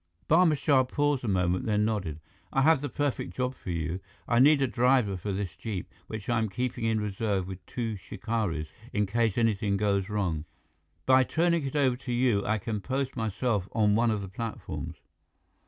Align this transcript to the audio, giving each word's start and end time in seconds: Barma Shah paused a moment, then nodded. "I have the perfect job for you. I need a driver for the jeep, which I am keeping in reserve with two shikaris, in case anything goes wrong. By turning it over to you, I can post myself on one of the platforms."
Barma 0.27 0.57
Shah 0.57 0.83
paused 0.83 1.23
a 1.23 1.27
moment, 1.27 1.67
then 1.67 1.85
nodded. 1.85 2.19
"I 2.51 2.63
have 2.63 2.81
the 2.81 2.89
perfect 2.89 3.35
job 3.35 3.53
for 3.53 3.69
you. 3.69 3.99
I 4.27 4.39
need 4.39 4.59
a 4.63 4.67
driver 4.67 5.15
for 5.15 5.31
the 5.31 5.45
jeep, 5.45 5.93
which 6.07 6.27
I 6.27 6.39
am 6.39 6.49
keeping 6.49 6.85
in 6.85 6.99
reserve 6.99 7.47
with 7.47 7.63
two 7.67 7.95
shikaris, 7.97 8.69
in 8.93 9.05
case 9.05 9.37
anything 9.37 9.77
goes 9.77 10.09
wrong. 10.09 10.45
By 11.05 11.23
turning 11.23 11.67
it 11.67 11.75
over 11.75 11.97
to 11.97 12.11
you, 12.11 12.43
I 12.43 12.57
can 12.57 12.81
post 12.81 13.15
myself 13.15 13.69
on 13.73 13.93
one 13.93 14.09
of 14.09 14.21
the 14.21 14.27
platforms." 14.27 14.95